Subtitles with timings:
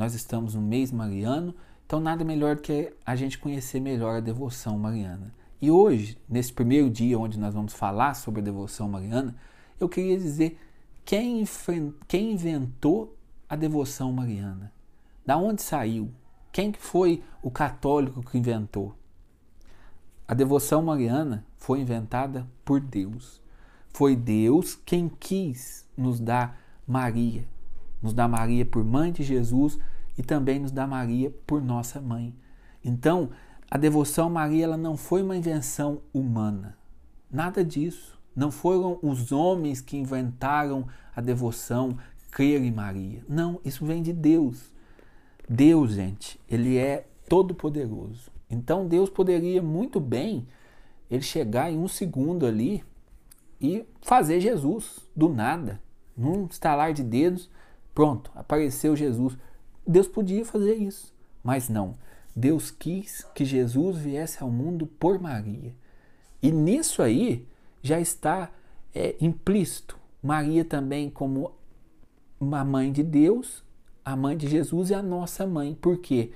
[0.00, 1.54] nós estamos no mês mariano,
[1.84, 5.30] então nada melhor do que a gente conhecer melhor a devoção mariana.
[5.60, 9.36] E hoje, nesse primeiro dia onde nós vamos falar sobre a devoção mariana,
[9.78, 10.58] eu queria dizer
[11.04, 11.44] quem,
[12.08, 13.14] quem inventou
[13.46, 14.72] a devoção mariana.
[15.26, 16.10] Da onde saiu?
[16.50, 18.94] Quem foi o católico que inventou?
[20.26, 23.42] A devoção mariana foi inventada por Deus.
[23.92, 27.44] Foi Deus quem quis nos dar Maria.
[28.02, 29.78] Nos dá Maria por mãe de Jesus
[30.16, 32.34] e também nos dá Maria por nossa mãe.
[32.84, 33.30] Então,
[33.70, 36.76] a devoção a Maria ela não foi uma invenção humana.
[37.30, 38.18] Nada disso.
[38.34, 41.98] Não foram os homens que inventaram a devoção,
[42.30, 43.22] crer em Maria.
[43.28, 44.72] Não, isso vem de Deus.
[45.48, 48.30] Deus, gente, ele é todo poderoso.
[48.48, 50.46] Então Deus poderia muito bem
[51.10, 52.84] ele chegar em um segundo ali
[53.60, 55.80] e fazer Jesus do nada,
[56.16, 57.50] num estalar de dedos,
[58.00, 59.36] pronto, apareceu Jesus.
[59.86, 61.12] Deus podia fazer isso,
[61.44, 61.96] mas não.
[62.34, 65.74] Deus quis que Jesus viesse ao mundo por Maria.
[66.42, 67.46] E nisso aí
[67.82, 68.50] já está
[68.94, 71.52] é, implícito Maria também como
[72.40, 73.62] uma mãe de Deus,
[74.02, 75.76] a mãe de Jesus e a nossa mãe.
[75.78, 76.32] Por quê?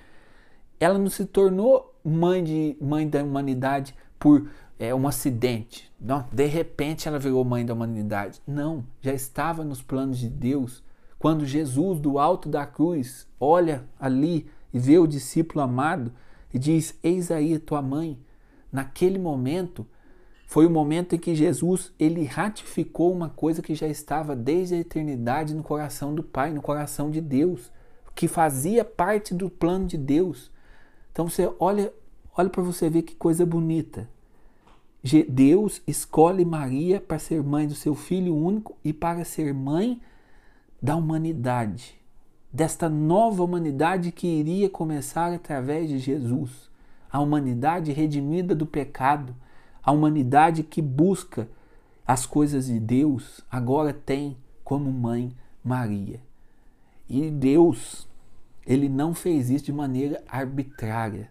[0.78, 5.90] Ela não se tornou mãe, de, mãe da humanidade por é, um acidente.
[5.98, 8.42] Não, de repente ela virou mãe da humanidade.
[8.46, 10.84] Não, já estava nos planos de Deus.
[11.24, 16.12] Quando Jesus, do alto da cruz, olha ali e vê o discípulo amado
[16.52, 18.18] e diz: Eis aí tua mãe.
[18.70, 19.86] Naquele momento,
[20.46, 24.78] foi o momento em que Jesus ele ratificou uma coisa que já estava desde a
[24.80, 27.72] eternidade no coração do Pai, no coração de Deus,
[28.14, 30.50] que fazia parte do plano de Deus.
[31.10, 31.90] Então você olha,
[32.36, 34.10] olha para você ver que coisa bonita.
[35.26, 40.02] Deus escolhe Maria para ser mãe do seu filho único e para ser mãe
[40.84, 41.98] da humanidade,
[42.52, 46.70] desta nova humanidade que iria começar através de Jesus,
[47.10, 49.34] a humanidade redimida do pecado,
[49.82, 51.48] a humanidade que busca
[52.06, 56.20] as coisas de Deus, agora tem como mãe Maria.
[57.08, 58.06] E Deus,
[58.66, 61.30] ele não fez isso de maneira arbitrária.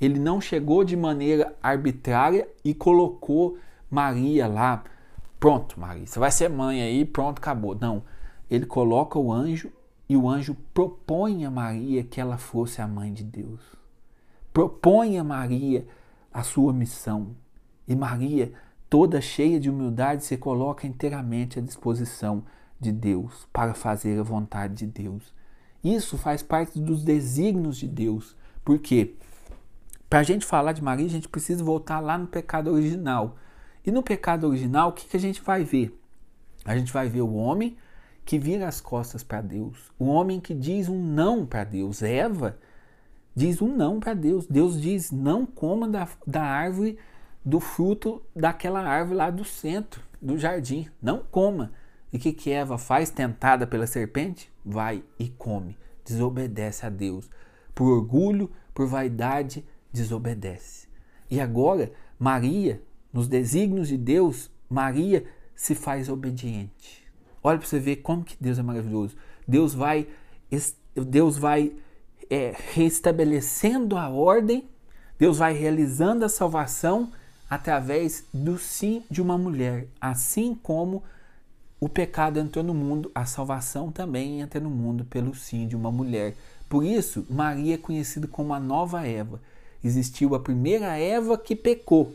[0.00, 3.58] Ele não chegou de maneira arbitrária e colocou
[3.90, 4.84] Maria lá.
[5.40, 7.74] Pronto, Maria, você vai ser mãe aí, pronto, acabou.
[7.74, 8.04] Não.
[8.52, 9.72] Ele coloca o anjo
[10.06, 13.62] e o anjo propõe a Maria que ela fosse a mãe de Deus.
[14.52, 15.86] Propõe a Maria
[16.30, 17.34] a sua missão.
[17.88, 18.52] E Maria,
[18.90, 22.44] toda cheia de humildade, se coloca inteiramente à disposição
[22.78, 25.32] de Deus para fazer a vontade de Deus.
[25.82, 28.36] Isso faz parte dos desígnios de Deus.
[28.62, 29.14] Por quê?
[30.10, 33.38] Para a gente falar de Maria, a gente precisa voltar lá no pecado original.
[33.82, 35.98] E no pecado original, o que, que a gente vai ver?
[36.66, 37.78] A gente vai ver o homem
[38.24, 42.02] que vira as costas para Deus, o homem que diz um não para Deus.
[42.02, 42.58] Eva
[43.34, 44.46] diz um não para Deus.
[44.46, 46.98] Deus diz: não coma da, da árvore,
[47.44, 50.88] do fruto daquela árvore lá do centro do jardim.
[51.00, 51.72] Não coma.
[52.12, 54.52] E o que, que Eva faz, tentada pela serpente?
[54.64, 55.76] Vai e come.
[56.04, 57.28] Desobedece a Deus.
[57.74, 60.86] Por orgulho, por vaidade, desobedece.
[61.30, 62.82] E agora, Maria,
[63.12, 65.24] nos desígnios de Deus, Maria
[65.54, 67.01] se faz obediente.
[67.42, 69.16] Olha para você ver como que Deus é maravilhoso.
[69.46, 70.06] Deus vai,
[70.94, 71.72] Deus vai
[72.30, 74.68] é, restabelecendo a ordem,
[75.18, 77.12] Deus vai realizando a salvação
[77.50, 79.86] através do sim de uma mulher.
[80.00, 81.02] Assim como
[81.78, 85.90] o pecado entrou no mundo, a salvação também entra no mundo pelo sim de uma
[85.90, 86.36] mulher.
[86.68, 89.40] Por isso, Maria é conhecida como a nova Eva.
[89.84, 92.14] Existiu a primeira Eva que pecou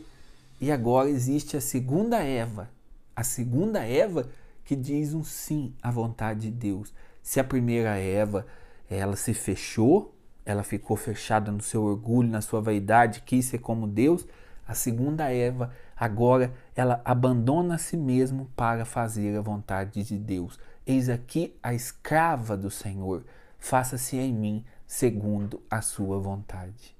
[0.60, 2.68] e agora existe a segunda Eva.
[3.14, 4.28] A segunda Eva
[4.68, 6.92] que diz um sim à vontade de Deus.
[7.22, 8.46] Se a primeira Eva,
[8.90, 10.14] ela se fechou,
[10.44, 14.28] ela ficou fechada no seu orgulho, na sua vaidade, quis ser como Deus,
[14.66, 20.60] a segunda Eva, agora ela abandona a si mesmo para fazer a vontade de Deus.
[20.86, 23.24] Eis aqui a escrava do Senhor,
[23.58, 26.94] faça-se em mim segundo a sua vontade.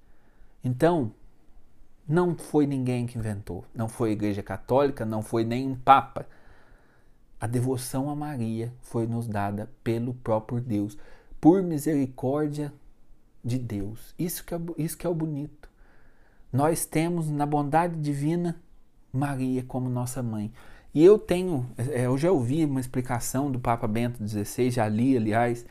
[0.64, 1.12] Então,
[2.08, 6.26] não foi ninguém que inventou, não foi a Igreja Católica, não foi nem um Papa.
[7.40, 10.98] A devoção a Maria foi nos dada pelo próprio Deus,
[11.40, 12.72] por misericórdia
[13.44, 14.14] de Deus.
[14.18, 15.68] Isso que é, isso que é o bonito.
[16.52, 18.56] Nós temos na bondade divina
[19.12, 20.52] Maria como nossa mãe.
[20.94, 25.16] E eu tenho, é, eu já ouvi uma explicação do Papa Bento XVI, já li,
[25.16, 25.64] aliás,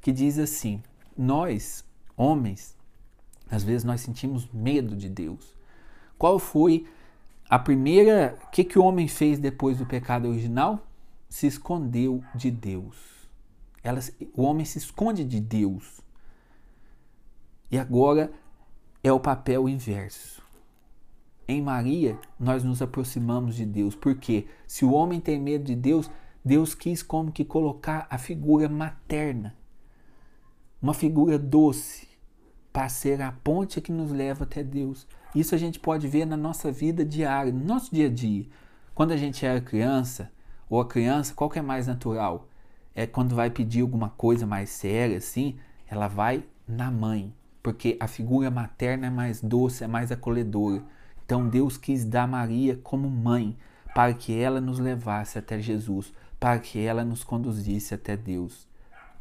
[0.00, 0.82] que diz assim:
[1.16, 1.84] nós,
[2.16, 2.76] homens,
[3.50, 5.56] às vezes nós sentimos medo de Deus.
[6.16, 6.86] Qual foi
[7.48, 8.36] a primeira.
[8.46, 10.86] O que, que o homem fez depois do pecado original?
[11.28, 12.96] Se escondeu de Deus.
[13.82, 14.00] Ela,
[14.34, 16.00] o homem se esconde de Deus.
[17.70, 18.32] E agora
[19.02, 20.42] é o papel inverso.
[21.46, 26.10] Em Maria, nós nos aproximamos de Deus, porque se o homem tem medo de Deus,
[26.44, 29.56] Deus quis como que colocar a figura materna,
[30.80, 32.08] uma figura doce,
[32.72, 35.06] para ser a ponte que nos leva até Deus.
[35.34, 38.46] Isso a gente pode ver na nossa vida diária, no nosso dia a dia.
[38.94, 40.30] Quando a gente era criança,
[40.68, 42.48] ou a criança, qual que é mais natural?
[42.94, 45.56] É quando vai pedir alguma coisa mais séria, assim,
[45.88, 47.32] ela vai na mãe,
[47.62, 50.82] porque a figura materna é mais doce, é mais acolhedora.
[51.24, 53.56] Então Deus quis dar Maria como mãe,
[53.94, 58.68] para que ela nos levasse até Jesus, para que ela nos conduzisse até Deus.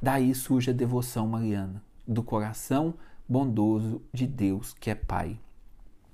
[0.01, 2.93] Daí surge a devoção mariana, do coração
[3.27, 5.39] bondoso de Deus, que é Pai.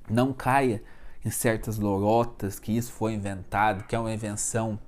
[0.09, 0.83] Não caia
[1.25, 4.79] em certas lorotas que isso foi inventado, que é uma invenção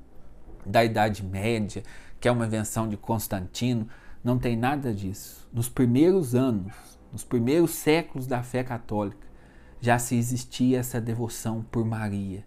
[0.65, 1.83] da Idade Média,
[2.19, 3.88] que é uma invenção de Constantino.
[4.23, 5.47] Não tem nada disso.
[5.53, 6.73] Nos primeiros anos,
[7.12, 9.27] nos primeiros séculos da fé católica,
[9.79, 12.45] já se existia essa devoção por Maria.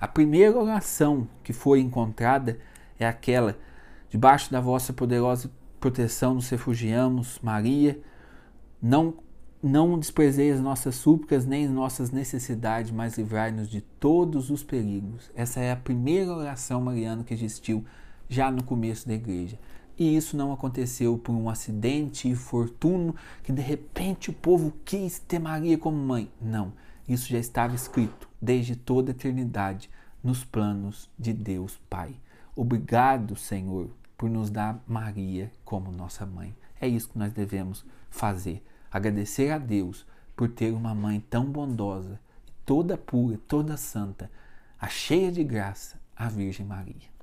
[0.00, 2.58] A primeira oração que foi encontrada
[2.98, 3.56] é aquela:
[4.08, 8.00] debaixo da vossa poderosa proteção nos refugiamos, Maria.
[8.80, 9.14] Não
[9.62, 15.30] não desprezeis as nossas súplicas nem as nossas necessidades, mas livrai-nos de todos os perigos.
[15.34, 17.84] Essa é a primeira oração mariana que existiu
[18.28, 19.58] já no começo da igreja.
[19.98, 25.40] E isso não aconteceu por um acidente fortuno que de repente o povo quis ter
[25.40, 26.30] Maria como mãe.
[26.40, 26.72] Não,
[27.08, 29.90] isso já estava escrito desde toda a eternidade
[30.22, 32.14] nos planos de Deus Pai.
[32.54, 36.54] Obrigado, Senhor, por nos dar Maria como nossa mãe.
[36.80, 38.62] É isso que nós devemos fazer.
[38.90, 42.20] Agradecer a Deus por ter uma mãe tão bondosa,
[42.64, 44.30] toda pura, toda santa,
[44.80, 47.17] a cheia de graça, a Virgem Maria.